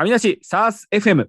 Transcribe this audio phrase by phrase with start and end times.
[0.00, 1.26] 神梨サース FM。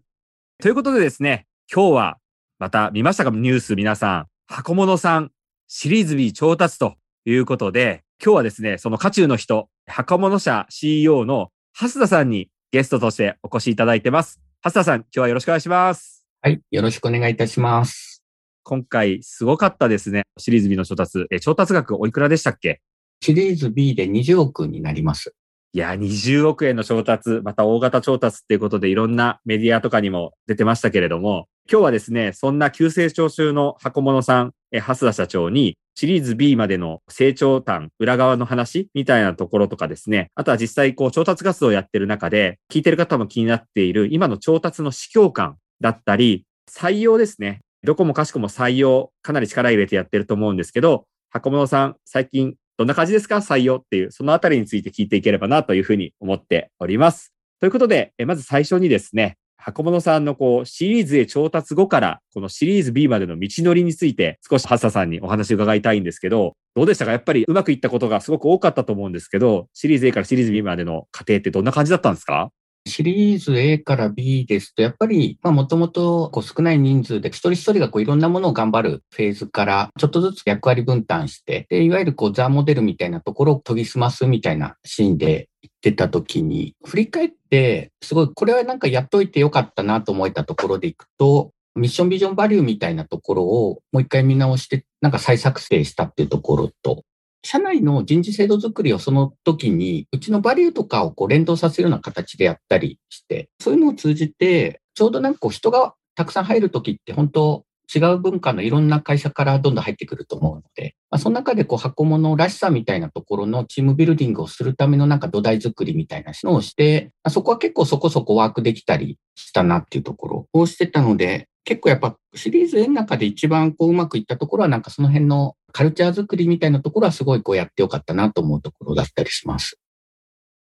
[0.62, 2.18] ということでですね、今日は
[2.58, 3.30] また見ましたか？
[3.30, 4.28] ニュース皆さん。
[4.48, 5.32] 箱物さん
[5.68, 6.96] シリーズ B 調達と
[7.26, 14.40] いうことで、今日はですね、その渦中の人、箱物社 CEO の蓮田さんにゲストとしてお越しいただいてます。
[14.62, 16.26] 蓮田さん、今日はよろしくお願いします。
[16.42, 16.62] はい。
[16.72, 18.24] よろしくお願いいたします。
[18.64, 20.24] 今回すごかったですね。
[20.38, 21.28] シリーズ B の調達。
[21.30, 22.80] え、調達額おいくらでしたっけ？
[23.22, 25.36] シリーズ B で20億になります。
[25.74, 47.62] いや、20億円の調達、また大型調達っていうことでいろんなメディアとかにも出てましたけれども、今日はですね、そんな急成長中の箱物さん、え、蓮田社長に、シリーズ B までの成長端、裏側の話みたいなところとかですね、あとは実際こう調達活動をやってる中で、聞いてる方も気になっている今の調達の市況感だったり、採用ですね。
[47.84, 53.36] どこもかしこも採用、かなり力入れてやってると思うんですけど、箱物さん、最近どんな感じですか？
[53.36, 57.32] 採用っていう、そのあたりについて聞いていければなというふうに思っております。
[57.60, 67.12] ということで、えまず最初にですね、箱物さんのこう、シリーズへ調達後から、このシリーズ B までの道のりについて、少しハッサさんにお話を伺いたいんですけど、どうでしたか？
[67.12, 72.50] やっぱりうまくいったことがすごく多かったと思うんですけど、シリーズ A からシリーズ B までの過程ってどんな感じだったんですか？
[72.88, 97.04] シリーズ A から B ですと、やっぱり、まあ、もともと、こう、少ない人数で、一人一人が、こう、いろんなものを頑張るフェーズから、ちょっとずつ役割分担して、で、いわゆる、こう、ザ・モデルみたいなところを研ぎ澄ますみたいなシーンで言ってた時に、振り返って、すごい、これはなんかやっといてよかったなと思えたところでいくと、ミッションビジョンバリューみたいなところをもう一回見直して、なんか再作成したっていうところと、
[97.44, 129.80] 社内の人事制度作りをその時に、うちのバリューとかをこう連動させるような形でやったりして、そういうのを通じて、ちょうどなんかこう人がたくさん入る時って本当違う文化のいろんな会社からどんどん入ってくると思うので、まあ、その中でこう箱物らしさみたいなところのチームビルディングをするためのなんか土台作りみたいなのをして、まあ、そこは結構そこそこワークできたりしたなっていうところをしてたので、結構やっぱシリーズ A の中で一番こううまくいったところはなんかその辺のカルチャー作りみたいなところはすごいこうやってよかったなと思うところだったりします。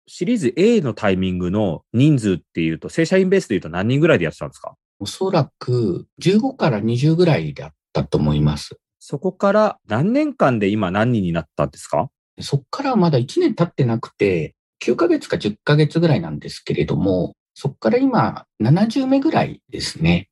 [0.09, 4.75] シリーズ A のタイミングの人数っていうと、正社員ベースでいうと何人ぐらいでやってたんですか？
[4.99, 8.79] おそらく15から20ぐらいだったと思います。
[8.99, 12.09] そこから何年間で今何人になったんですか？
[12.41, 20.29] そっからまだ1年経ってなくて、9ヶ月か10ヶ月ぐらいなんですけれども、そっから今70名ぐらいですね。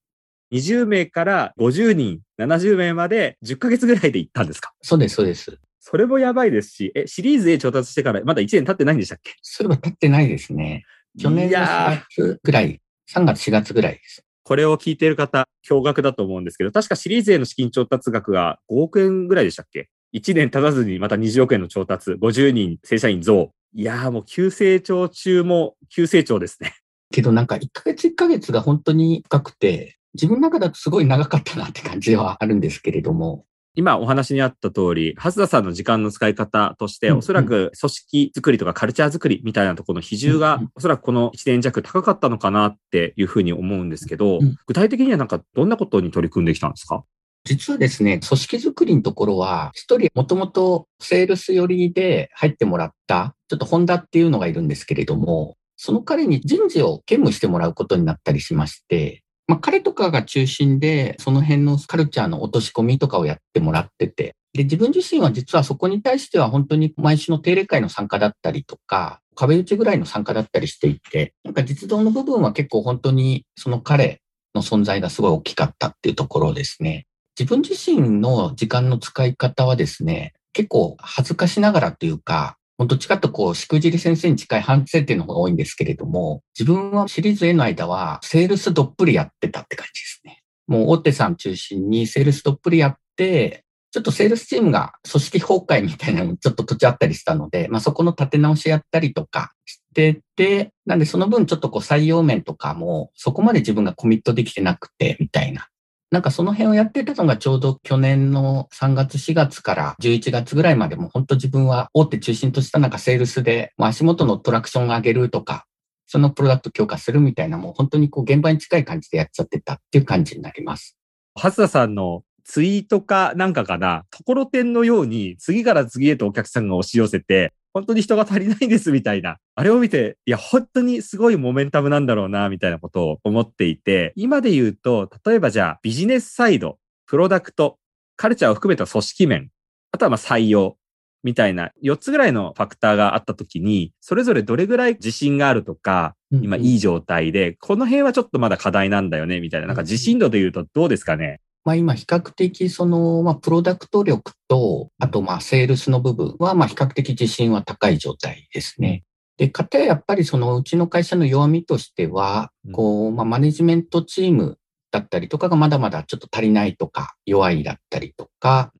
[0.52, 4.72] 20名から50人、70名まで10ヶ月ぐらいで行ったんですか？
[4.82, 5.58] そうです、そうです。
[5.80, 9.34] それもやばいですし、え、シリーズ A 調達してからまだ1年経ってないんでしたっけ？
[9.42, 10.84] それは経ってないですね。
[11.18, 14.24] 去年のいやー4月ぐらい、3月、4月ぐらいです。
[14.42, 23.52] これを聞いている方、驚愕だと思うんですけど、確かシリーズ A の資金調達額が5億円ぐらいでしたっけ ?1 年経たずにまた20億円の調達、50人正社員増。
[23.74, 26.74] いやーもう急成長中も急成長ですね。
[27.10, 33.44] けどなんか1ヶ月1ヶ月が本当に深くて、自分の中だとすごい長かったなって感じではあるんですけれども、
[33.76, 47.04] 今お話にあった通り、蓮田さんの時間の使い方として、うんおそらく組織作りとかカルチャー作りみたいなところの比重がうん、おそらくこの1年弱高かったのかなっていうふうに思うんですけどうん、具体的にはなんかどんなことに取り組んできたんですか？
[47.44, 74.20] 実はですね、組織づくりのところは、一人もともとセールス寄りで入ってもらった、ちょっとホンダっていうのがいるんですけれども、その彼に人事を兼務してもらうことになったりしまして、まあ彼とかが中心で、その辺のカルチャーの落とし込みとかをやってもらってて、で、自分自身は実はそこに対しては本当に毎週の定例会の参加だったりとか、壁打ちぐらいの参加だったりしていて、なんか実動の部分は結構本当にその彼
[74.54, 77.06] の存在がすごい大きかったっていうところですね。
[77.38, 90.42] 自分自身の時間の使い方はですね、結構恥ずかしながらというか、どっちかとこう、しくじり先生に近い反省点の方が多いんですけれども、自分はシリーズ A の間は、セールスどっぷりやってたって感じですね。
[90.66, 105.68] もう大手さん中心にセールスどっぷりやって、ちょっとセールスチームが組織崩壊みたいなのちょっと途中あったりしたので、まあそこの立て直しやったりとかしてて、なんでその分ちょっとこう採用面とかもそこまで自分がコミットできてなくて、みたいな。
[106.14, 115.66] なんかその辺をやってたのがちょうど去年の3月4月から11月ぐらいまでも本当自分は大手中心としたなんかセールスでもう足元のトラクションを上げるとか、
[116.06, 120.96] そのプロダクト強化するみたいなもう本当にこう現場に近い感じでやっちゃってたっていう感じになります。
[121.34, 129.36] 蓮田さんのツイートかなんかかな、ところてんのように次から次へとお客さんが押し寄せて、本当に人が足りないんですみたいな。
[129.56, 137.76] あれを見て、いや、本当にすごいモメンタムなんだろうな、みたいなことを思っていて、今で言うと、例えばじゃあビジネスサイド、プロダクト、
[138.16, 139.50] カルチャーを含めた組織面、
[139.92, 140.76] あとはまあ採用。
[141.24, 151.40] みたいな4つぐらいのファクターがあったときに、それぞれどれぐらい自信があるとか、今いい状態で、この辺はちょっとまだ課題なんだよね、みたいな、なんか自信度で言うとどうですかね？
[151.64, 159.04] まあ今比較的その、まあプロダクト力と、あとまあセールスの部分はまあ比較的自信は高い状態ですね。
[159.36, 164.58] で、かたややっぱりそのうちの会社の弱みとしては、こう、まあマネジメントチーム
[164.90, 168.72] だったりとかがまだまだちょっと足りないとか、弱いだったりとか、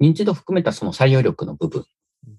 [0.00, 1.84] 認知度含めたその採用力の部分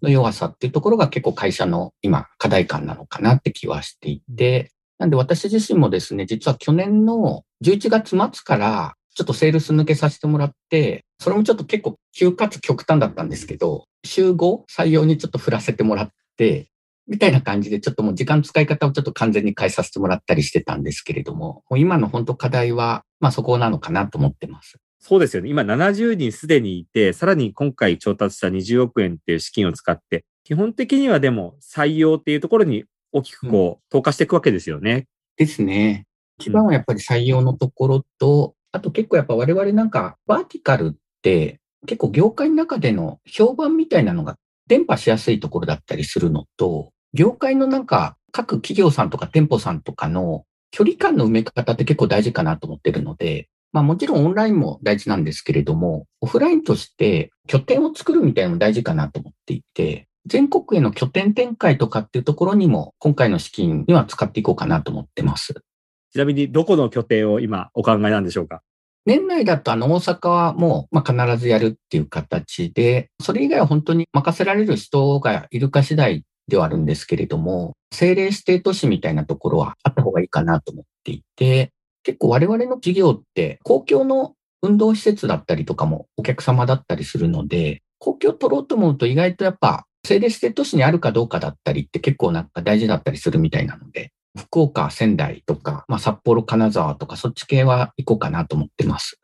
[0.01, 16.69] の弱さっていうところが結構会社の今課題感なのかなって気はしていて、なんで私自身もですね、実は去年の11月末からちょっとセールス抜けさせてもらって、それもちょっと結構急かつ極端だったんですけど、週5採用にちょっと振らせてもらって、
[17.05, 24.77] みたいな感じでちょっともう時間使い方をちょっと完全に変えさせてもらったりしてたんですけれども、もう今の本当課題は、まあそこなのかなと思ってます。
[25.01, 25.49] そうですよね。
[25.49, 35.07] 今70人すでにいて、さらに今回調達した20億円っていう資金を使って、基本的にはでも採用っていうところに大きくこう、投下していくわけですよね。
[35.35, 36.05] ですね。
[36.39, 44.35] 一番はやっぱり採用のところと、あと結構やっぱ我々なんかバーティカルって結構業界の中での評判みたいなのが
[44.67, 65.63] 伝播しやすいところだったりするのと、業界のなんか各企業さんとか店舗さんとかの距離感の埋め方って結構大事かなと思ってるので、まあもちろんオンラインも大事なんですけれども、オフラインとして拠点を作るみたいなのも大事かなと思っていて、全国への拠点展開とかっていうところにも今回の資金には使っていこうかなと思ってます。
[66.11, 68.61] ちなみにどこの拠点を今お考えなんでしょうか？
[69.05, 81.71] 年内だとあの大阪はもう、まあ、必ずやるっていう形で、それ以外は本当に任せられる人がいるか次第ではあるんですけれども、政令指定都市みたいなところはあった方がいいかなと思っていて、
[82.03, 99.19] 結構我々の事業って公共の運動施設だったりとかもお客様だったりするので、公共を取ろうと思うと意外とやっぱ政令指定都市にあるかどうかだったりって結構なんか大事だったりするみたいなので、福岡、仙台とか、まあ、札幌、金沢とか、そっち系は行こうかなと思ってます。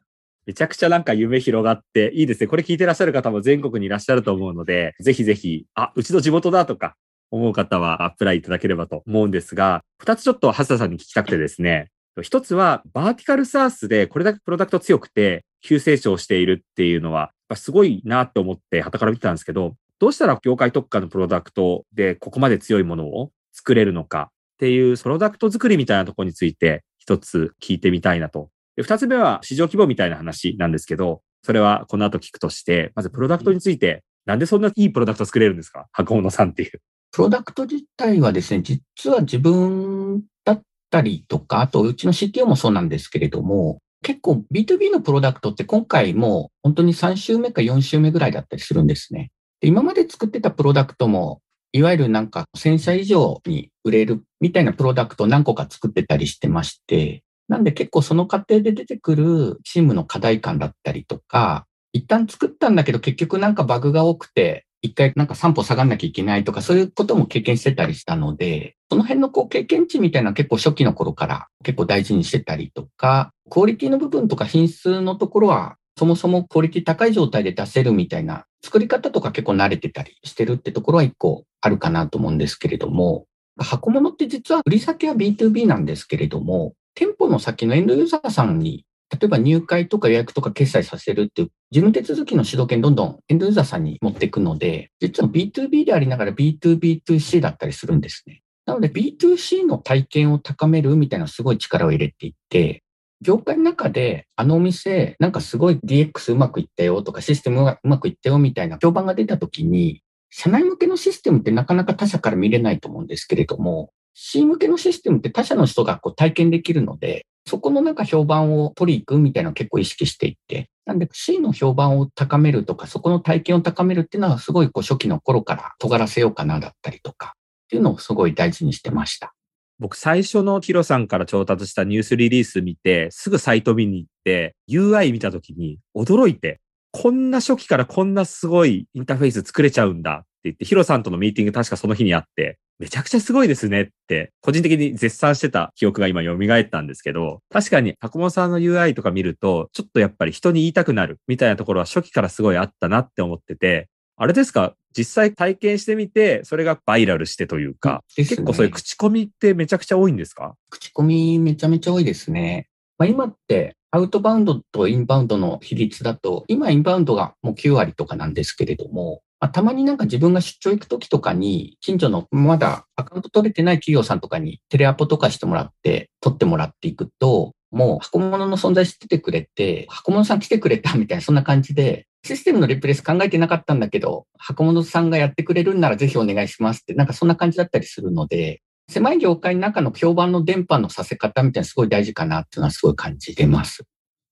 [0.46, 2.48] めちゃくちゃなんか夢広がっていいですね。
[2.48, 6.96] これ聞いてらっしゃる方も全国にいらっしゃると思うので、ぜひぜひ、あ、うちの地元だとか
[7.32, 11.90] 思う方はアップライいただければと思うんですが、二つちょっと橋田さんに聞きたくてですね、
[12.22, 28.50] 一つはバーティカルサースでこれだけプロダクト強くて急成長しているっていうのは、すごいなと思って旗から見てたんですけど、どうしたら業界特化のプロダクトでここまで強いものを作れるのかっていうプロダクト作りみたいなところについて一つ聞いてみたいなと。
[28.78, 35.88] 二つ目は市場規模みたいな話なんですけど、それはこの後聞くとして、まずプロダクトについて、なんでそんないいプロダクト作れるんですか？
[35.92, 36.82] 箱物さんっていう。
[37.12, 49.32] プロダクト自体はですね、実は自分だったりとか、あとうちの CTO もそうなんですけれども、結構 B2B のプロダクトって今回も本当に3週目か4週目ぐらいだったりするんですね。
[49.62, 51.42] で今まで作ってたプロダクトも
[51.76, 83.26] いわゆるなんか1000社以上に売れるみたいなプロダクトを何個か作ってたりしてまして、なんで結構その過程で出てくるチームの課題感だったりとか、一旦作ったんだけど結局なんかバグが多くて、一回なんか散歩下がんなきゃいけないとか、そういうことも経験してたりしたので、その辺のこう経験値みたいな結構初期の頃から結構大事にしてたりとか、クオリティの部分とか品質のところはそもそもクオリティ高い状態で出せるみたいな作り方とか結構慣れてたりしてるってところは一個あるかなと思うんですけれども、
[83.58, 98.42] 箱物って実は売り先は B2B なんですけれども、店舗の先のエンドユーザーさんに、例えば入会とか予約とか決済させるっていう事務手続きの主導権どんどんエンドユーザーさんに持っていくので、実は B2B でありながら B2B2C だったりするんですね。
[98.66, 102.84] なので B2C の体験を高めるみたいなすごい力を入れていて、
[103.26, 127.34] 業界の中で、あのお店、なんかすごい DX うまくいったよとか、システムがうまくいったよみたいな評判が出たときに、社内向けのシステムってなかなか他社から見れないと思うんですけれども、C 向けのシステムって他社の人がこう体験できるので、そこのなんか評判を取り行くみたいなのを結構意識していって、なんで C の評判を高めるとか、そこの体験を高めるっていうのはすごいこう初期の頃から尖らせようかなだったりとか、
[127.66, 129.34] っていうのをすごい大事にしてました。
[129.80, 154.76] 僕最初のヒロさんから調達したニュースリリース見て、すぐサイト見に行って、UI 見た時に驚いて、こんな初期からこんなすごいインターフェース作れちゃうんだって言って、ヒロさんとのミーティング確かその日にあって、めちゃくちゃすごいですねって、個人的に絶賛してた記憶が今蘇ったんですけど、確かに、タコモさんの UI とか見ると、ちょっとやっぱり人に言いたくなるみたいなところは初期からすごいあったなって思ってて、あれですか？
[154.98, 160.56] 実際体験してみて、それがバイラルしてというか、ね、結構そういう口コミってめちゃくちゃ多いんですか？
[160.70, 162.68] 口コミめちゃめちゃ多いですね。
[162.98, 193.84] まあ、今ってアウトバウンドとインバウンドの比率だと、今インバウンドがもう9割とかなんですけれども、まあ、たまになんか自分が出張行くときとかに、近所のまだアカウント取れてない企業さんとかにテレアポとかしてもらって、取ってもらっていくと、もう箱物の存在知っててくれて、箱物さん来てくれたみたいな、そんな感じで、システムのリプレイス考えてなかったんだけど、箱物さんがやってくれるんならぜひお願いしますって、なんかそんな感じだったりするので、狭い業界の中の評判の電波のさせ方みたいなすごい大事かなっていうのはすごい感じてます。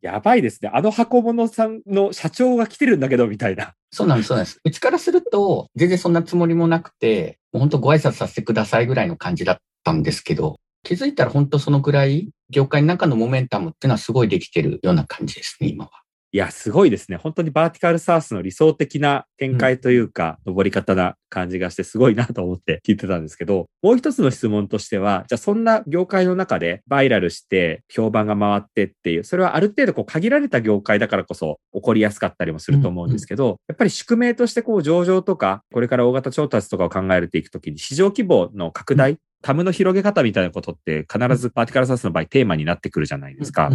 [0.03, 0.69] やばいですね。
[0.74, 3.74] あの箱物さんの社長が来てるんだけど、みたいな。
[3.89, 4.60] そうなんです、そうなんです。
[4.62, 15.91] うちからすると、全然そんなつもりもなくて、もう本当ご挨拶させてくださいぐらいの感じだったんですけど、気づいたら本当そのぐらい、業界の中のモメンタムっていうのはすごいできてるような感じですね、今は。
[16.35, 17.17] いや、すごいですね。
[17.17, 43.69] 本当にバーティカルサースの理想的な展開というか、うん、登り方な感じがしてすごいなと思って聞いてたんですけど、もう一つの質問としては、じゃあそんな業界の中でバイラルして評判が回ってっていう、それはある程度こう限られた業界だからこそ起こりやすかったりもすると思うんですけど、うんうん、やっぱり宿命としてこう上場とか、これから大型調達とかを考えていくときに市場規模の拡大タムの広げ方みたいなことって必ずパーティカルサースの場合テーマになってくるじゃないですか。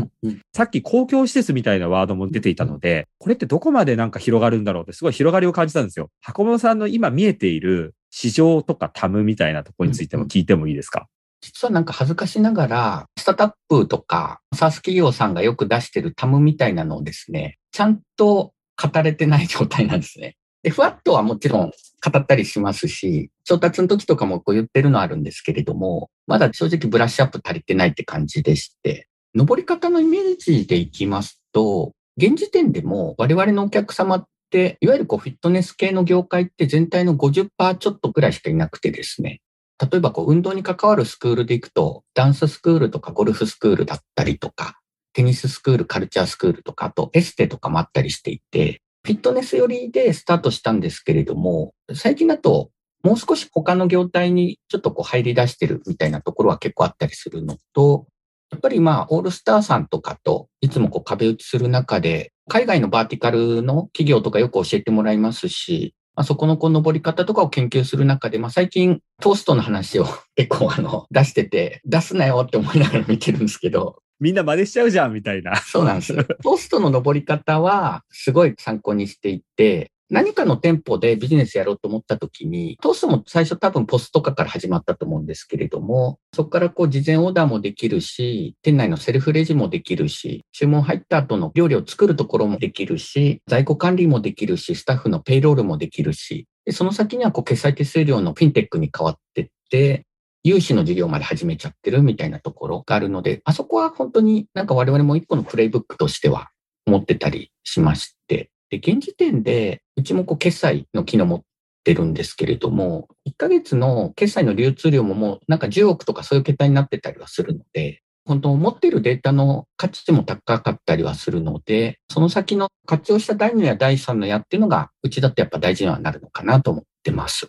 [0.52, 6.08] さっき公共施設みたいなワードも出ていたので、これってどこまでなんか広がるんだろうってすごい広がりを感じたんですよ。
[6.20, 11.06] 箱物さんの今見えている市場とかタムみたいなところについても聞いてもいいですか、
[11.40, 20.37] 実はなんか恥ずかしながら、スタートアップとか、サース企業さんがよく出してるタムみたいなのをですね、ちゃんと語れてない状態なんですね。
[20.62, 39.40] で、ふわっとはもちろん語ったりしますし、調達の時とかもこう言ってるのあるんですけれども、まだ正直ブラッシュアップ足りてないって感じでして、登り方のイメージでいきますと、現時点でも我々のお客様って、いわゆるこうフィットネス系の業界って全体の50%ちょっとくらいしかいなくてですね、
[39.80, 44.80] 例えばこう運動に関わるスクールで行くと、ダンススクールとかゴルフスクールだったりとか、
[45.12, 52.68] テニススクール、カルチャースクールとか、あとエステとかもあったりしていて、フィットネス寄りでスタートしたんですけれども、最近だと
[53.02, 58.06] もう少し他の業態にちょっとこう入り出してるみたいなところは結構あったりするのと、
[58.50, 75.56] やっぱりまあ、オールスターさんとかといつもこう壁打ちする中で、海外のバーティカルの企業とかよく教えてもらいますし、まあ、そこのこう登り方とかを研究する中で、まあ、最近トーストの話を 結構あの出してて、出すなよって思いながら見てるんですけど、みんな真似しちゃうじゃん、みたいな。
[75.56, 76.14] そうなんです。
[76.42, 100.06] ポストの登り方は、すごい参考にしていて、何かの店舗でビジネスやろうと思った時に、トーストも最初多分ポストとかから始まったと思うんですけれども、そこからこう事前オーダーもできるし、店内のセルフレジもできるし、注文入った後の料理を作るところもできるし、在庫管理もできるし、スタッフのペイロールもできるし、でその先にはこう決済手数料のフィンテックに変わってって、
[100.44, 106.50] 融資の事業まで始めちゃってるみたいなところがあるので、あそこは本当になんか我々も一個のプレイブックとしては
[106.86, 111.40] 持ってたりしまして、で、現時点でうちもこう決済の機能持っ
[111.84, 127.48] てるんですけれども、1ヶ月の決済の流通量ももうなんか10億とかそういう桁になってたりはするので、本当持ってるデータの価値も高かったりはするので、その先の活用した第2や第3のやっていうのが、うちだってやっぱ大事にはなるのかなと思ってます。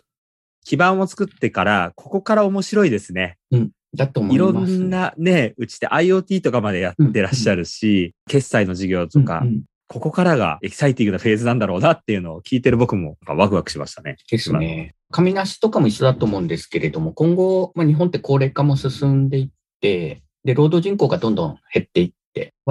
[0.70, 3.38] 基盤を作ってから、ここから面白いですね。
[3.50, 3.70] うん。
[3.92, 4.72] だと思います。
[4.72, 14.14] いろんなね、うちで IoT とかまでやってらっしゃるし、うんうん、決済の事業とか、うんうん、ここからがエキサイティングなフェーズなんだろうなっていうのを聞いてる僕もワクワクしましたね。
[14.30, 14.94] ですね。
[15.10, 19.48] 紙なしとかも一緒だと思うんですけれども、今後、まあ、日本って高齢化も進んでいっ
[19.80, 22.12] て、で、労働人口がどんどん減っていっ、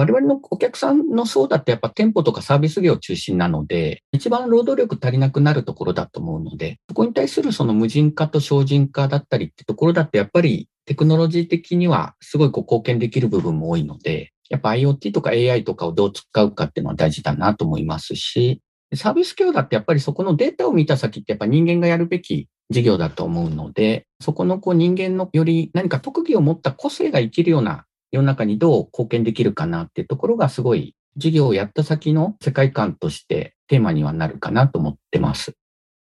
[0.00, 18.62] 我々のお客さんの層だってやっぱ店舗とかサービス業中心なので、一番労働力足りなくなるところだと思うので、そこに対するその無人化と精進化だったりってところだってやっぱりテクノロジー的にはすごいこう貢献できる部分も多いので、やっぱ IoT とか AI とかをどう使うかっていうのは大事だなと思いますし、
[18.94, 35.52] サービス業だってやっぱりそこのデータを見た先ってやっぱ人間がやるべき事業だと思うので、そこのこう人間のより何か特技を持った個性が生きるような世の中にどう貢献できるかなっていうところがすごい事業をやった先の世界観としてテーマにはなるかなと思ってます。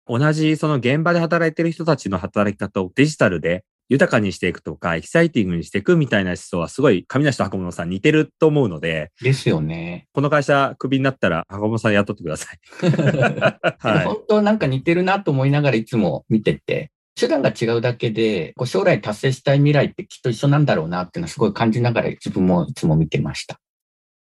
[0.07, 9.11] 同じその現場で働いてる人たちの働き方をデジタルで豊かにしていくとか、エキサイティングにしていくみたいな思想はすごい上梨と箱物さん似てると思うので。
[9.21, 10.07] ですよね。
[10.13, 12.59] この会社クビになったら箱物さん雇ってください。
[13.79, 23.59] はい、本当なんか似てるなと思いながらいつも見てて、手段が違うだけで、こう将来達成したい未来ってきっと一緒なんだろうなっていうのはすごい感じながら自分もいつも見てました。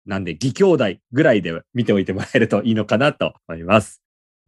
[0.07, 4.03] なんで、義兄弟ぐらいで見ておいてもらえるといいのかなと思います。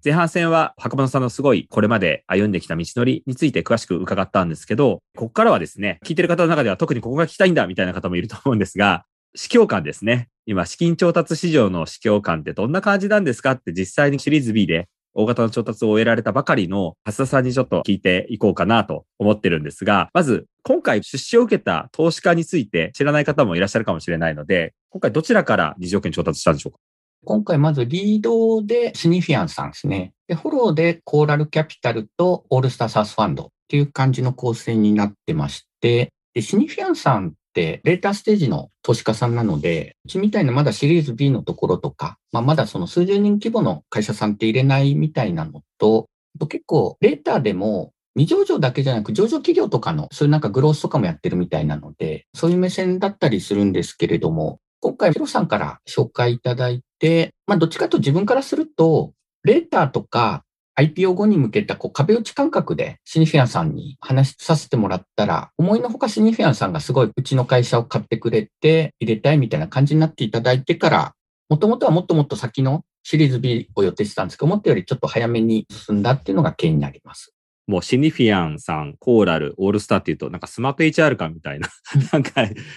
[0.04, 9.04] 前半戦は、白物さんのすごいこれまで歩んできた道のりについて詳しく伺ったんですけど、ここからはですね、聞いてる方の中では特にここが聞きたいんだみたいな方もいると思うんですが、
[9.36, 10.28] 市況感ですね。
[10.44, 26.78] 今、資金調達市場の市況感ってどんな感じなんですかって実際にシリーズ B で大型の調達を終えられたばかりの蓮田さんにちょっと聞いていこうかなと思ってるんですが、まず今回出資を受けた投資家について知らない方もいらっしゃるかもしれないので、今回どちらから二条件調達したんでしょうか？
[27.24, 30.12] 今回まずリードでシニフィアンさんですね。
[30.26, 46.08] で、フォローでコーラルキャピタルとオールスターサウスファンドっていう感じの構成になってまして、で、シニフィアンさんてレーターステージの投資家さんなので、うちみたいなまだシリーズ B のところとか、まあ、まだその数十人規模の会社さんって入れないみたいなのと、
[46.48, 59.12] 結構レーターでも未上場だけじゃなく上場企業とかのそういうなんかグロースとかもやってるみたいなので、そういう目線だったりするんですけれども、今回ヒロさんから紹介いただいて、まあどっちかと自分からすると、
[59.44, 60.44] レーターとか
[60.78, 71.14] IPO 後に向けたこう壁打ち感覚でシニフィアンさんに話させてもらったら、思いのほかシニフィアンさんがすごいうちの会社を買ってくれて入れたいみたいな感じになっていただいてから、
[71.48, 77.34] もともとはもっともっと先のシリーズ B を予定してたんですけど、思ったよりちょっと早めに進んだっていうのが経緯になります。
[77.66, 81.68] もうシニフィアンさん、コーラル、オールスターっていうと、なんかスマート HR 感みたいな、
[82.12, 82.32] なんか、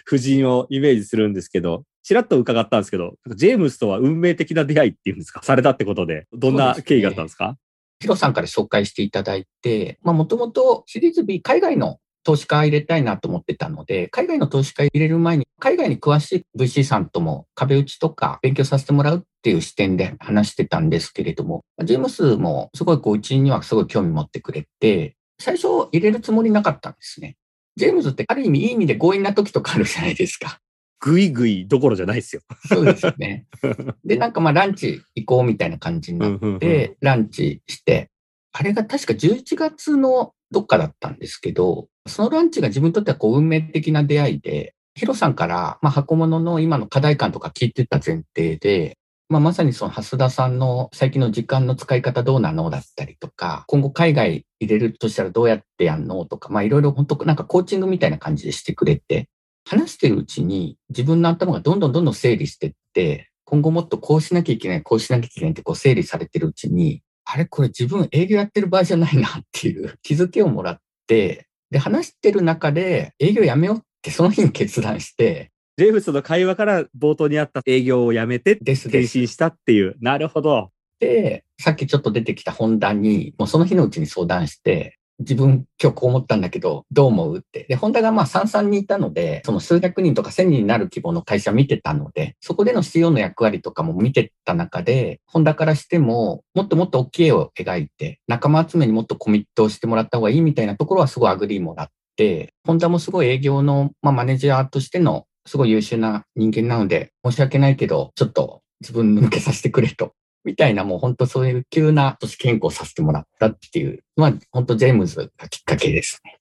[0.07, 7.57] 夫人をイメージするんですけど、ちらっと伺ったんですけど、ジェームスとは運命的な出会いっていうんですか、されたってことで、どんな経緯があったんですか？
[8.05, 27.37] ヒロさんから紹介していただいて、まあもともとシリーズ B 海外の投資家入れたいなと思ってたので、海外の投資家入れる前に、海外に詳しい VC さんとも壁打ちとか勉強させてもらうっていう視点で話してたんですけれども、ジェームスもすごいこう、うちにはすごい興味持ってくれて、最初入れるつもりなかったんですね。
[27.75, 30.59] ジェームズってある意味いい意味で強引な時とかあるじゃないですか。
[31.05, 32.41] ぐいぐいどころじゃないですよ。
[32.67, 33.45] そうですよね。
[34.03, 38.09] で、なんかまあランチ行こうみたいな感じになって、ランチして、
[38.51, 48.97] あれが確か11月のどっかだったんですけど、そのランチが自分にとってはこう運命的な出会いで、ヒロさんから、まあ、箱物の今の課題感とか聞いてた前提で、
[49.29, 59.29] まあ、まさにその蓮田さんの最近の時間の使い方どうなのだったりとか、今後海外入れるとしたらどうやってやんのとか、まあいろいろ本当なんかコーチングみたいな感じでしてくれて、
[59.65, 79.95] 話してるうちに自分の頭がどんどんどんどん整理していって、今後もっとこうしなきゃいけない、こうしなきゃいけないってこう整理されてるうちに、あれこれ自分営業やってる場合じゃないなっていう 気づきをもらって、で、話してる中で営業やめようってその日に決断して、ジェームスの会話から冒頭にあった営業をやめて、転身したっていう。
[79.99, 80.71] なるほど。
[80.99, 87.65] で、さっきちょっと出てきたホンダに、もうその日のうちに相談して、自分今日こう思ったんだけど、どう思うって。
[87.69, 110.13] で、ホンダがまあ三々にいたので、その数百人とか千人になる規模の会社見てたので、そこでの CEO の役割とかも見てた中で、ホンダからしても、もっともっと大きい絵を描いて、仲間集めにもっとコミットをしてもらった方がいいみたいなところはすごい agree もらって、ホンダもすごい営業の、まあ、マネージャーとしてのすごい優秀な人間なので、申し訳ないけど、ちょっと自分抜けさせてくれと
[110.45, 116.37] みたいなもう本当そういう急な都市健康させてもらったっていう、まあ本当ジェームズがきっかけですね。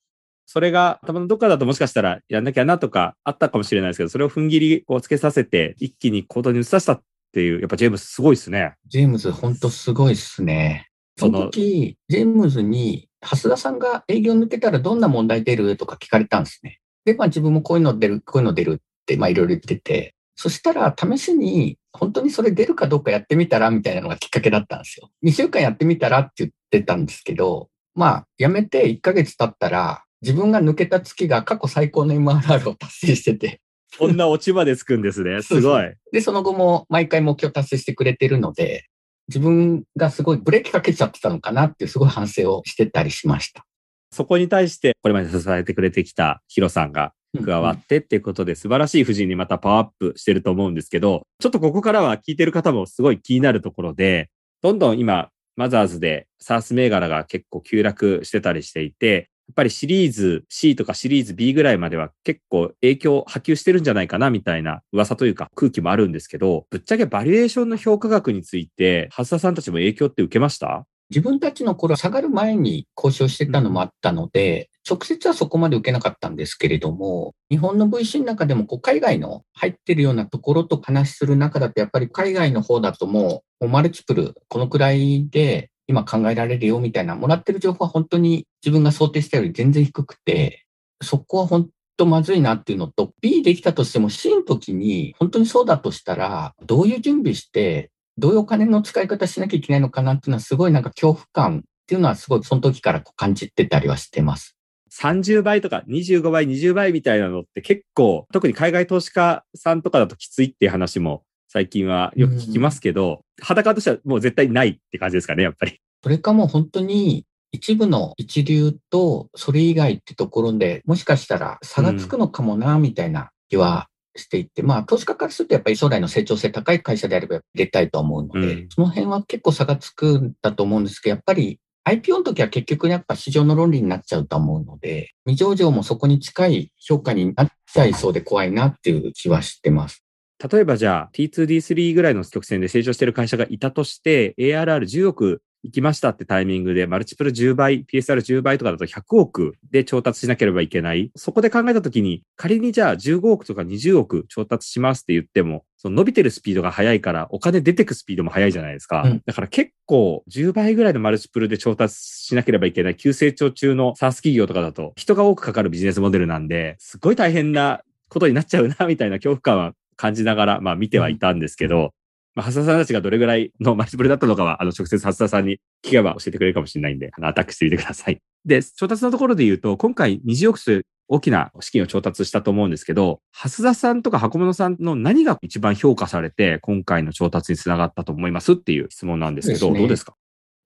[0.47, 8.75] それが頭のどっかだともしかしたらやんなきゃなとかあったかもしれないですけど、それを踏ん切りをつけさせて一気に行動に移させたっていう、やっぱジェームズすごいですね。
[8.87, 10.88] ジェームズ本当すごいですね。
[11.19, 16.81] その時、ジェームズに、蓮田さんが営業抜けたらどんな問題出るとか聞かれたんですね。
[17.05, 25.11] で、まあ自分もこういうの出る、こういうの出るって、まあいろいろ言ってて、そしたら試しに本当にそれ出るかどうかやってみたらみたいなのがきっかけだったんですよ。
[25.24, 33.61] 2週間やってみたらって言ってたんですけど、まあ、やめて1ヶ月経ったら、自分が抜けた月が過去最高の MRR を達成してて。
[33.96, 35.40] こんな落ちまでつくんですね。
[35.42, 35.94] すごい。
[36.11, 38.87] で、その後も毎回目標達成してくれてるので、
[39.28, 43.64] 自分がすごいブレーキかけちゃってたのかなっていうすごい反省をしてたりしました。
[44.11, 54.31] そこに対してこれまで支えてくれてきたヒロさんが加わってっていうことで素晴らしい夫人にまたパワーアップしてると思うんですけど、ちょっとここからは聞いてる方もすごい気になるところで、
[54.62, 70.87] どんどん今、マザーズでサース銘柄が結構急落してたりしていて、やっぱりシリーズ C とかシリーズ B ぐらいまでは結構影響波及してるんじゃないかなみたいな噂というか空気もあるんですけど、ぶっちゃけバリエーションの評価額について、ハス田さんたちも影響って受けました？
[71.11, 90.67] 自分たちの頃下がる前に交渉してたのもあったので、直接はそこまで受けなかったんですけれども、日本の VC の中でもこう海外の入ってるようなところと話する中だと、やっぱり海外の方だともうマルチプル、このくらいで今考えられるよみたいな、もらってる情報は本当に自分が想定したより全然低くて、
[91.03, 104.57] そこは本当まずいなっていうのと、B できたとしても C の時に本当にそうだとしたら、どういう準備して、どういうお金の使い方しなきゃいけないのかなっていうのはすごいなんか恐怖感っていうのはすごいその時から感じてたりはしてます。
[104.92, 115.81] 30倍とか25倍、20倍みたいなのって結構、特に海外投資家さんとかだときついっていう話も最近はよく聞きますけど、裸としてはもう絶対ないって感じですかね、やっぱり。
[116.03, 140.05] それかもう本当に一部の一流とそれ以外ってところでもしかしたら差がつくのかもな、みたいな気はしていて、まあ投資家からするとやっぱり将来の成長性高い会社であれば入れたいと思うので、うんその辺は結構差がつくんだと思うんですけど、やっぱり IPO の時は結局やっぱ市場の論理になっちゃうと思うので、未上場もそこに近い評価になっちゃいそうで怖いなっていう気はしてます。
[140.50, 151.11] 例えばじゃあ T2D3 ぐらいの曲線で成長している会社がいたとして、ARR10 億行きましたってタイミングで、マルチプル10倍、PSR10 倍とかだと100億で調達しなければいけない。
[151.16, 159.05] そこで考えたときに、仮にじゃあ15億とか20億調達しますって言っても、その伸びてるスピードが速いから、お金出てくスピードも速いじゃないですか。
[159.07, 171.94] うんだから結構10倍ぐらいのマルチプルで調達しなければいけない急成長中の SaaS 企業とかだと、人が多くかかるビジネスモデルなんで、すごい大変なことになっちゃうな、みたいな恐怖感は感じながら、まあ見てはいたんですけど、
[172.35, 178.18] まあ、橋田さんたちがどれぐらいのマルチプルだったのかは、あの、直接橋田さんに聞けば教えてくれるかもしれないんで、あの、アタックしてみてください。
[178.44, 190.14] で、調達のところで言うと、今回20億という大きな資金を調達したと思うんですけど、橋田さんとか箱物さんの何が一番評価されて、今回の調達につながったと思いますっていう質問なんですけど、そうねどうですか？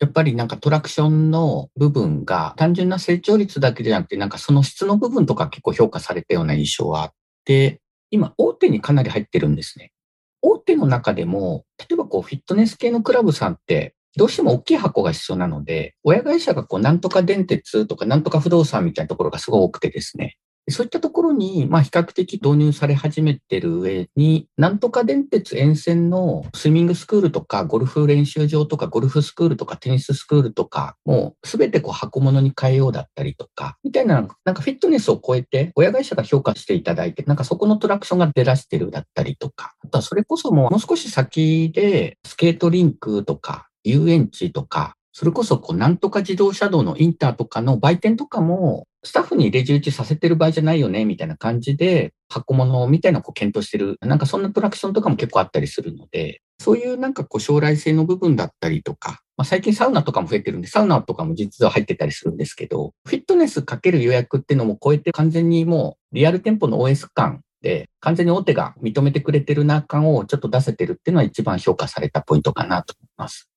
[0.01, 7.13] やっぱりなんかトラクションの部分が単純な成長率だけじゃなくて、なんかその質の部分とか結構評価されたような印象はあっ
[7.45, 9.91] て、今大手にかなり入ってるんですね。
[10.43, 20.37] 大手の中でも、例えばこうフィットネス系のクラブさんって、どうしても大きい箱が必要なので、親会社がこうなんとか電鉄とかなんとか不動産みたいなところがすごい多くてですね。
[20.71, 73.49] そういったところに、まあ、比較的導入され始めてる上に、なんとか電鉄沿線のスイミングスクールとか、ゴルフ練習場とか、ゴルフスクールとか、テニススクールとか、もうすべてこう箱物に変えようだったりとか、みたいな、なんかフィットネスを超えて、親会社が評価していただいて、なんかそこのトラクションが出らしてるだったりとか、あとはそれこそもうもう少し先で、スケートリンクとか、遊園地とか、それこそこうなんとか自動車道のインターとかの売店とかも、スタッフにレジ打ちさせてる場合じゃないよね、みたいな感じで、箱物みたいなこう検討してる、なんかそんなトラクションとかも結構あったりするので、そういうなんかこう将来性の部分だったりとか、まあ、最近サウナとかも増えてるんで、サウナとかも実は入ってたりするんですけど、フィットネスかける予約っていうのも超えて完全にもうリアル店舗の OS 感で、完全に大手が認めてくれてるな感をちょっと出せてるっていうのは一番評価されたポイントかなと思います。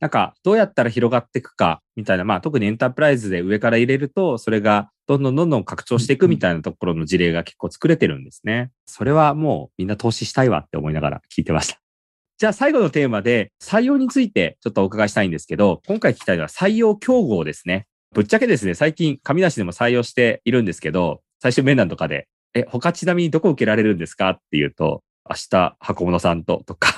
[0.00, 8.70] なんか、どうやったら広がっていくか、みたいな、まあ、特にエンタープライズで上から入れると、それがどんどんどんどん拡張していくみたいなところの事例が結構作れてるんですね。
[8.86, 11.80] それはもうみんな投資したいわって思いながら聞いてました。
[12.38, 17.86] じゃあ最後のテーマで採用についてちょっとお伺いしたいんですけど、今回聞きたいのは採用競合ですね。
[18.12, 26.95] ぶっちゃけですね、最近紙出しでも採用しているんですけど、最終面談とかで、え、他ちなみにどこ受けられるんですかっていうと、明日、箱物さんと、とか、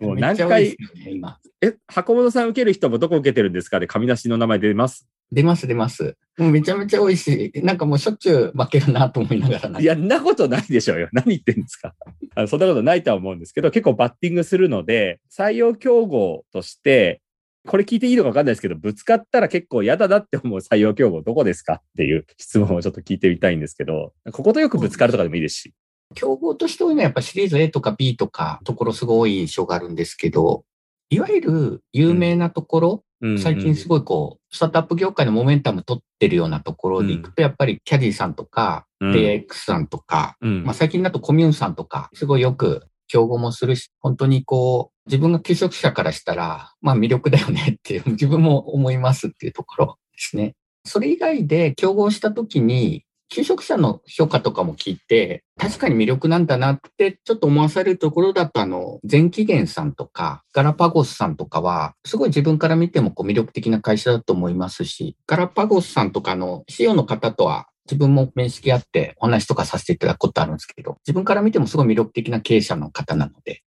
[0.00, 0.76] もう何回、ね、
[1.10, 1.38] 今。
[1.62, 3.80] え、箱物さん受ける人もどこ受けてるんですか？
[3.80, 5.06] で、紙出しの名前出ます？
[5.32, 6.16] 出ます出ます。
[6.38, 11.08] もうめちゃめちゃ多いし、なんかもうしょっちゅう負けるなと思いながらいや、んなことないでしょうよ。
[11.14, 11.94] 何言ってんですか？
[12.34, 17.22] あのそんなことないとは思うんですけど、結構バッティングするので、採用競合として、
[17.66, 21.74] これ聞いていいのか分かんないですけど、ぶつかったら結構嫌だなって思う 採用競合どこですか？
[21.74, 25.72] っていう質問をちょっと聞いてみたいんですけど、こことよくぶつかるとかでもいいですし。
[26.14, 30.64] 競合として多いのはやっぱシリーズ A とか B とかところすごい多い印象があるんですけど、
[31.10, 33.38] いわゆる有名なところ、うん。
[33.38, 39.12] 最近すごいこう、スタートアップ業界のモメンタム取ってるようなところでいくと、やっぱりキャディさんとか、うん。
[39.12, 40.64] ペイ X さんとか、うん。
[40.64, 50.54] まあ最近だとコミューンさんとか、すごいよく競合もするし、本当にこう、自分が求職者からしたら、まあ魅力だよねっていう、 自分も思いますっていうところですね。
[50.84, 73.62] それ以外で競合したときに、求職者の評価とかも聞いて、確かに魅力なんだなってちょっと思わされるところだと、あの、全期限さんとか、ガラパゴスさんとかは、すごい自分から見てもこう魅力的な会社だと思いますし、ガラパゴスさんとかの CEO の方とは、自分も面識あってお話とかさせていただくことあるんですけど、自分から見てもすごい魅力的な経営者の方なので、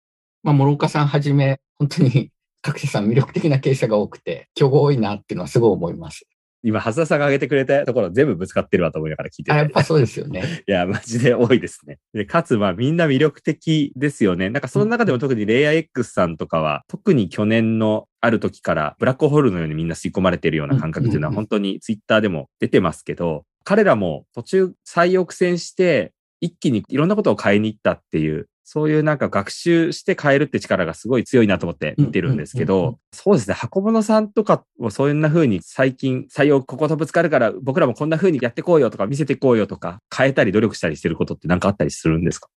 [0.44, 6.26] まあ、諸岡さんはじめ、本当に各社さん魅力的な経営者が多くて、競合多いなっていうのはすごい思います。
[6.64, 10.44] 今、橋田さんが挙げてくれたところ全部ぶつかってるわと思いながら聞いてあ、てやっぱそうですよね。
[10.68, 12.00] いや、マジで多いですね。
[12.14, 14.50] で、かつ、まあ、みんな魅力的ですよね。
[14.50, 42.50] なんか、その中でも特にレイヤー X さんとかは、特に去年のある時から、ブラックホールのようにみんな吸い込まれているような感覚っていうのは、本当にツイッターでも出てますけど、彼らも途中再抑制して、一気にいろんなことを変えに行ったっていう、そういうなんか学習して変えるって力がすごい強いなと思って見てるんですけど、そうですね、箱物さんとかもそういうな風に最近採用こことぶつかるから僕らもこんな風にやってこうよとか見せてこうよとか変えたり努力したりしてることって何かあったりするんですか？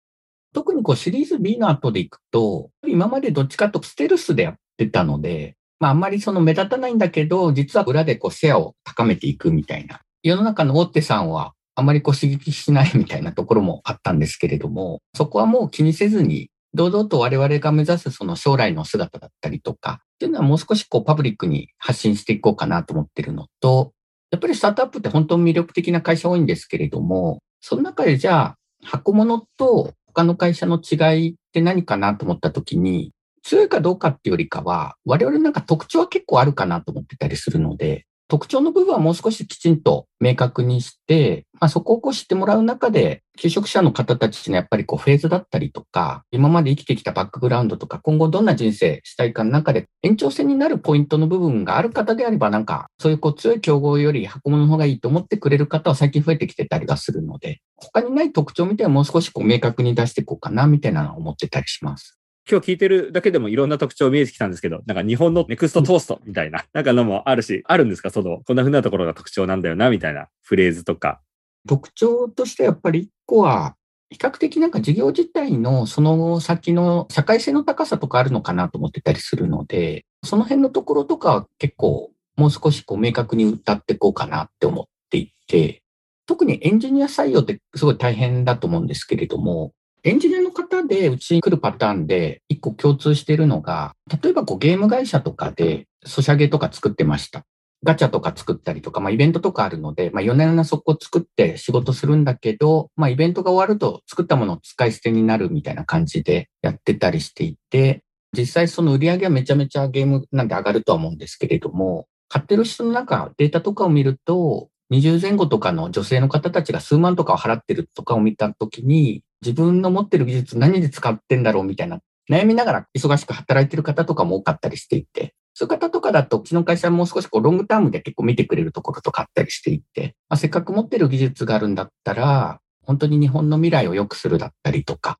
[0.53, 10.01] 特にこうシリーズ B の後でいくと、今までどっちかとステルスでやってたので、まああんまりその目立たないんだけど、実は裏でこうシェアを高めていくみたいな。
[10.23, 23.91] 世の中の大手さんはあまりこう刺激しないみたいなところもあったんですけれども、そこはもう気にせずに、堂々と我々が目指すその将来の姿だったりとか、っていうのはもう少しこうパブリックに発信していこうかなと思ってるのと、
[24.29, 33.11] やっぱりスタートアップって本当に魅力的な会社多いんですけれども、その中でじゃあ、箱物と他の会社の違いって何かなと思った時に、
[33.43, 62.20] 強いかどうかっていうよりかは、我々なんか特徴は結構あるかなと思ってたりするので、特徴の部分はもう少しきちんと明確にして、まあ、そこをこう知ってもらう中で、求職者の方たちのやっぱりこうフェーズだったりとか、今まで生きてきたバックグラウンドとか、今後どんな人生したいかの中で延長線になるポイントの部分がある方であれば、なんかそういうこう強い競合より箱物の方がいいと思ってくれる方は最近増えてきてたりはするので、他にない特徴みたいなもう少しこう明確に出していこうかなみたいなのは思ってたりします。
[62.49, 68.09] 今日聞いてるだけでもいろんな特徴見えてきたんですけど、なんか日本のネクストトーストみたいな、 なんかのもあるし、あるんですか？
[68.09, 71.21] その、こんな風なところが特徴なんだよな、みたいなフレーズとか。
[71.67, 73.75] 特徴としてやっぱり一個は、
[74.09, 85.81] 比較的なんか事業自体のその先の社会性の高さとかあるのかなと思ってたりするので、その辺のところとかは結構もう少しこう明確に歌っていこうかなって思っていて、
[86.25, 89.71] 特にエンジニア採用ってすごい大変だと思うんですけれども、
[90.03, 97.45] エンジニアの方でうちに来るパターンで一個共通しているのが、例えばこうゲーム会社とかでソシャゲとか作ってました。
[97.83, 108.03] ガチャとか作ったりとか、まあイベントとかあるので、まあ4年なそこ作って仕事するんだけど、まあイベントが終わると作ったものを使い捨てになるみたいな感じでやってたりしていて、
[108.35, 121.99] 実際その売り上げはめちゃめちゃゲームなんで上がるとは思うんですけれども、買ってる人の中、データとかを見ると、20前後とかの女性の方たちが数万とかを払ってるとかを見たときに、自分の持ってる技術何で使ってんだろうみたいな
[122.29, 135.17] 悩みながら忙しく働いてる方とかも多かったりしていて、そういう方とかだと、うちの会社も少しこうロングタームで結構見てくれるところとかあったりしていて、まあ、せっかく持ってる技術があるんだったら、本当に日本の未来を良くするだったりとか、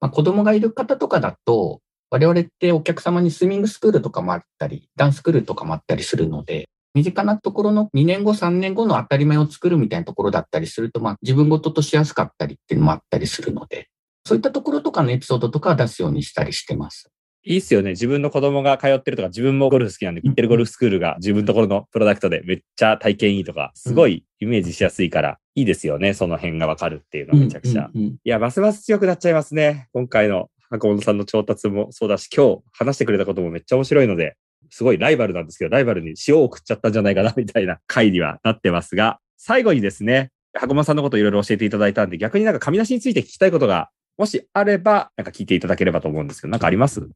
[0.00, 1.80] まあ、子供がいる方とかだと、
[2.10, 13.88] 我々ってお客様にスイミングスクールとかもあったり、ダンススクールとかもあったりするので、身近なところの2年後、3年後の当たり前を作るみたいなところだったりすると、まあ自分ごととしやすかったりっていうのもあったりするので、
[14.24, 17.10] そういったところとかのエピソードとかは出すようにしたりしてます。
[17.42, 17.90] いいっすよね。
[17.90, 26.12] 自分の子供が通ってるとか、自分もゴルフ好きなんで、行ってるゴルフスクールが自分のところのプロダクトでめっちゃ体験いいとか、すごいイメージしやすいから、いいですよね。
[26.12, 27.88] その辺がわかるっていうのはめちゃくちゃ。
[27.94, 29.88] いや、ますます強くなっちゃいますね。
[29.94, 34.36] 今回の箱本さんの調達もそうだし、今日話してくれたこともめっちゃ面白いので、
[34.70, 47.08] すごいライバルなんですけど、ライバルに塩を送っちゃったんじゃないかな、みたいな回にはなってますが、最後にですね、箱本さんのことをいろいろ教えていただいたんで、逆になんか紙出しについて聞きたいことがもしあれば、なんか聞いていただければと思うんですけど、なんかあります？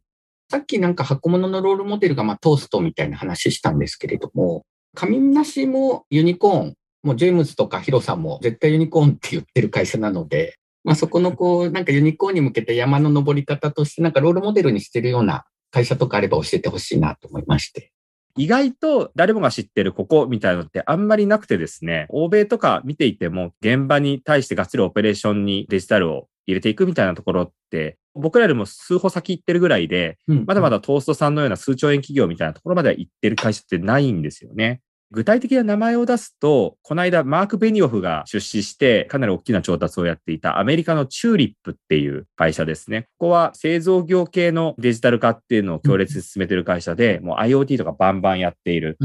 [0.50, 4.64] さっきなんか箱物のロールモデルがまあトーストみたいな話したんですけれども、
[4.94, 17.90] 紙なしもユニコーン、もうジェームズとかヒロさんも絶対ユニコーンって言ってる会社なので、まあそこのこう、なんかユニコーンに向けて山の登り方としてなんかロールモデルにしてるような会社とかあれば教えてほしいなと思いまして。
[18.36, 34.80] 意外と誰もが知ってるここみたいなのってあんまりなくてですね、欧米とか見ていても現場に対してがっつりオペレーションにデジタルを入れていくみたいなところって、僕らよりも数歩先行ってるぐらいで、まだまだトーストさんのような数兆円企業みたいなところまでは行ってる会社ってないんですよね。
[35.14, 43.02] 具体的な名前を出すと、この間マーク・ベニオフが出資して、かなり大きな調達をやっていたアメリカのチューリップっていう会社ですね。
[43.18, 48.98] ここは製造業系のデジタル化っていうのを強烈に進めてる会社で、もう IoT とかバンバンやっている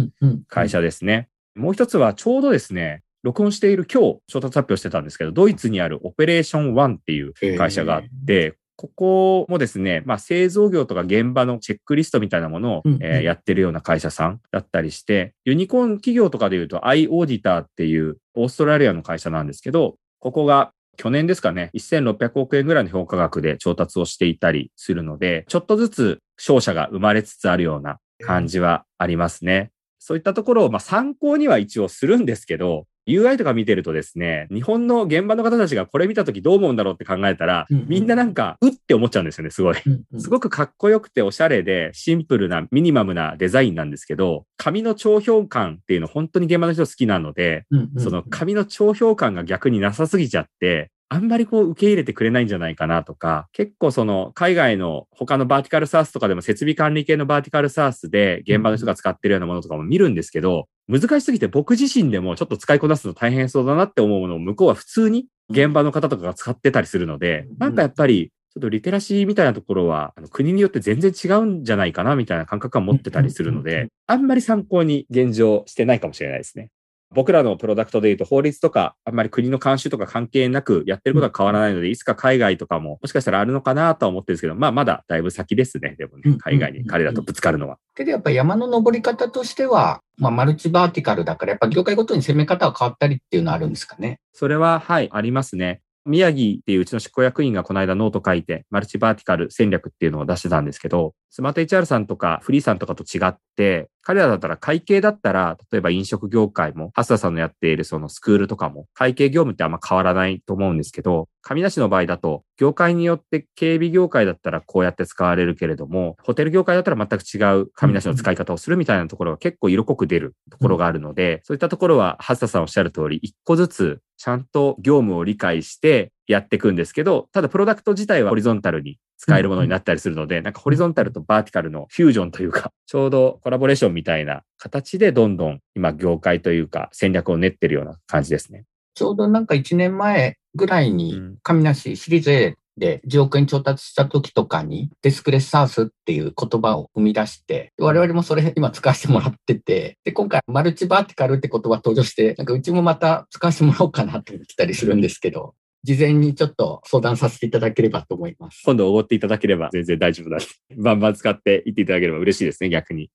[0.48, 1.30] 会社ですね。
[1.56, 29.72] もう一つはちょうどですね、録音している今日、調達発表してたんですけど、ドイツにあるオペレーション1っていう会社があって、ここもですね、まあ、製造業とか現場のチェックリストみたいなものを、えー、やってるような会社さんだったりして、ユニコーン企業とかで言うと i オーディターっていうオーストラリアの会社なんですけど、ここが去年ですかね、1600億円ぐらいの評価額で調達をしていたりするので、ちょっとずつ商社が生まれつつあるような感じはありますね。
[29.98, 39.78] そういったところをまあ参考には一応するんですけど、UI とか見てるとですね、日本の現場の方たちがこれ見たときどう思うんだろうって考えたら、うんうん、みんななんか、うって思っちゃうんですよね、すごい。
[39.86, 76.69] うんうん、すごくかっこよくておしゃれで、シンプルな、ミニマムなデザインなんですけど、紙の長評感っていうの本当に現場の人好きなので、うんうん、その紙の長評感が逆になさすぎちゃって、あんまりこう受け入れてくれないんじゃないかなとか、結構その海外の他のバーティカルサースとかでも設備管理系のバーティカルサースで現場の人が使ってるようなものとかも見るんですけど、難しすぎて僕自身でもちょっと使いこなすの大変そうだなって思うものを向こうは普通に現場の方とかが使ってたりするので、なんかやっぱりちょっとリテラシーみたいなところは、あの国によって全然違うんじゃないかなみたいな感覚は持ってたりするので、あんまり参考に現状してないかもしれないですね。
[77.12, 85.95] 僕らのプロダクトで言うと法律とか、あんまり国の慣習とか関係なくやってることは変わらないので、いつか海外とかももしかしたらあるのかなとは思ってるんですけど、まあまだだいぶ先ですね。
[85.98, 87.78] でもね、海外に彼らとぶつかるのは。
[87.95, 94.19] けどやっぱ山の登り方としては、まあ multi-vertical だからやっぱ業界ごとに攻め方は変わったりっていうのはあるんですかね？
[94.34, 95.82] それは、はい、ありますね。
[96.06, 138.65] 宮城っていううちの執行役員がこの間ノート書いて、 multi-vertical 戦略っていうのを出してたんですけど、スマート HR さんとか freee さんとかと違って、彼らだったら会計だったら、例えば飲食業界も、蓮田さんのやっているそのスクールとかも、会計業務ってあんま変わらないと思うんですけど、上梨の場合だと、業界によって警備業界だったらこうやって使われるけれども、ホテル業界だったら全く違う上梨の使い方をするみたいなところが結構色濃く出るところがあるので、そういったところは、ハスタさんおっしゃる通り、一個ずつちゃんと業務を理解してやっていくんですけど、ただプロダクト自体はホリゾンタルに使えるものになったりするので、なんかホリゾンタルとバーティカルのフュージョンというか、ちょうどコラボレーションみたいな形でどんどん今業界というか戦略を練ってるような感じですね。
[138.94, 158.62] ちょうどなんか1年前ぐらいに、神梨シリーズ A で10億円調達した時とかに、デスクレッサースっていう言葉を生み出して、我々もそれ今使わせてもらってて、で、今回マルチバーティカルって言葉登場して、なんかうちもまた使わせてもらおうかなと思ってたりするんですけど、事前にちょっと相談させていただければと思います。
[158.65, 163.10] 今度おごっていただければ全然大丈夫だし、 バンバン使っていっていただければ嬉しいですね、逆に。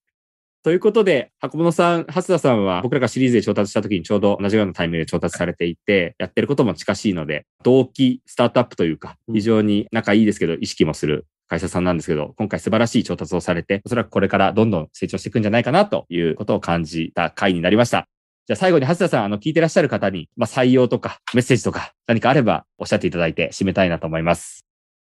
[0.63, 18.09] ということで、箱物さん、初田さんは僕らがシリーズで調達した時にちょうど同じようなタイミングで調達されていて、やってることも近しいので、同期スタートアップというか、非常に仲いいですけど、意識もする会社さんなんですけど、今回素晴らしい調達をされて、おそらくこれからどんどん成長していくんじゃないかなということを感じた回になりました。
[18.47, 24.67] じゃあ最後に、初田さん、あの、聞いてらっしゃる方に、まあ、採用とか、メッセージとか、何かあればおっしゃっていただいて、締めたいなと思います。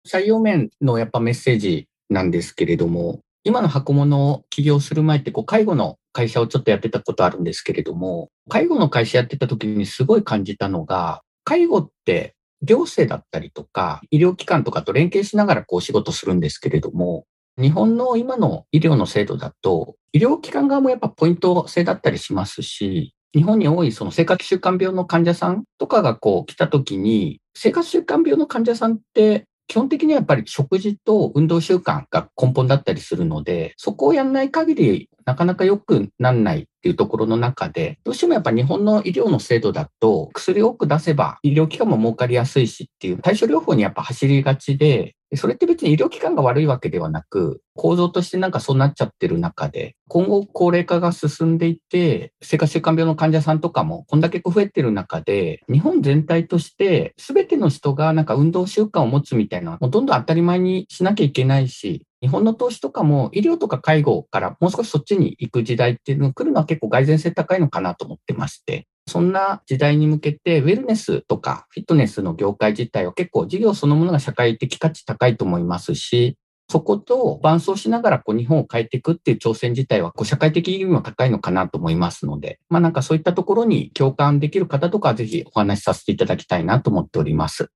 [0.04, 76.36] 採用面のやっぱメッセージなんですけれども、今の箱物を起業する前って、こう、介護の会社をちょっとやってたことあるんですけれども、介護の会社やってた時にすごい感じたのが、介護って行政だったりとか、医療機関とかと連携しながらこう仕事するんですけれども、日本の今の医療の制度だと、医療機関側もやっぱポイント制だったりしますし、日本に多いその生活習慣病の患者さんとかがこう来た時に、生活習慣病の患者さんって基本的にはやっぱり食事と運動習慣が根本だったりするので、そこをやらない限りなかなか良くならないっていうところの中で、どうしてもやっぱ日本の医療の制度だと、薬を多く出せば医療機関も儲かりやすいしっていう対処療法にやっぱ走りがちで、それって別に医療機関が悪いわけではなく、構造としてなんかそうなっちゃってる中で、今後高齢化が進んでいて、生活習慣病の患者さんとかもこんだけ増えてる中で、日本全体として全ての人がなんか運動習慣を持つみたいな、もうどんどん当たり前にしなきゃいけないし、日本の投資とかも医療とか介護からもう少しそっちに行く時代っていうのが来るのは結構蓋然性高いのかなと思ってまして、そんな時代に向けて、ウェルネスとかフィットネスの業界自体は結構事業そのものが社会的価値高いと思いますし、
[76.70, 87.72] そこと伴走しながらこう日本を変えていくっていう挑戦自体はこう社会的意味も高いのかなと思いますので、まあなんかそういったところに共感できる方とかはぜひお話しさせていただきたいなと思っております。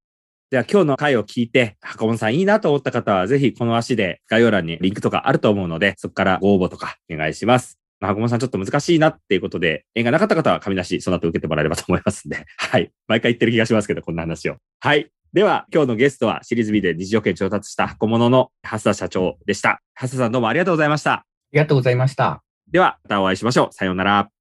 [0.55, 7.81] では今日の回を聞いて、箱本さんいいなと思った方は、ぜひこの足で概要欄にリンクとかあると思うので、そこからご応募とかお願いします。
[8.01, 12.93] 箱本さんちょっと難しいなっていうことで、縁がなかった方は紙出し、その後受けてもらえればと思いますんで、 はい。
[13.09, 14.59] 毎回言ってる気がしますけど、こんな話を。
[14.79, 15.11] はい。
[15.33, 19.81] では、今日のゲストはシリーズ B で日常券調達した箱物の蓮田社長でした。
[19.95, 21.13] 蓮田さんどうもありがとうございました。
[21.15, 22.45] ありがとうございました。
[22.71, 23.75] では、またお会いしましょう。
[23.75, 24.34] さようなら。